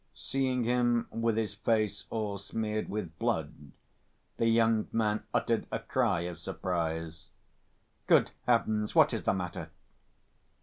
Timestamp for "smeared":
2.39-2.89